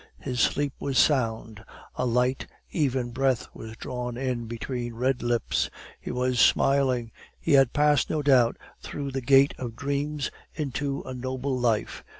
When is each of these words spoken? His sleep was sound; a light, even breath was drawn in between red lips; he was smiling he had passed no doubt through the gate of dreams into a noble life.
His 0.17 0.39
sleep 0.39 0.73
was 0.79 0.97
sound; 0.97 1.63
a 1.93 2.07
light, 2.07 2.47
even 2.71 3.11
breath 3.11 3.47
was 3.53 3.77
drawn 3.77 4.17
in 4.17 4.47
between 4.47 4.95
red 4.95 5.21
lips; 5.21 5.69
he 5.99 6.09
was 6.09 6.39
smiling 6.39 7.11
he 7.39 7.51
had 7.51 7.71
passed 7.71 8.09
no 8.09 8.23
doubt 8.23 8.57
through 8.79 9.11
the 9.11 9.21
gate 9.21 9.53
of 9.59 9.75
dreams 9.75 10.31
into 10.55 11.03
a 11.03 11.13
noble 11.13 11.55
life. 11.55 12.03